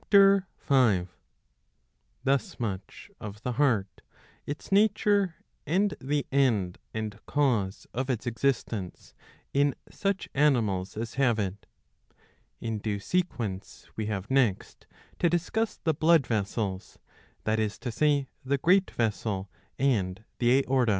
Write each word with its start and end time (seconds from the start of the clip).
J 0.11 0.39
Thus 2.23 2.59
much 2.59 3.11
of 3.19 3.43
the 3.43 3.51
heart, 3.51 4.01
its 4.47 4.71
nature, 4.71 5.35
and 5.67 5.93
the 6.01 6.25
end 6.31 6.79
and 6.91 7.19
cause 7.27 7.85
of 7.93 8.09
its 8.09 8.25
existence 8.25 9.13
in 9.53 9.75
such 9.91 10.27
animals 10.33 10.97
as 10.97 11.13
have 11.21 11.37
it. 11.37 11.67
In 12.59 12.79
due 12.79 12.97
sequence 12.99 13.89
we 13.95 14.07
have 14.07 14.31
next 14.31 14.87
to 15.19 15.29
discuss 15.29 15.77
the 15.77 15.93
blood 15.93 16.25
vessels, 16.25 16.97
that 17.43 17.59
is 17.59 17.77
to 17.77 17.91
say 17.91 18.27
the 18.43 18.57
great 18.57 18.89
vessel 18.89 19.51
and 19.77 20.23
the 20.39 20.63
aorta. 20.65 20.89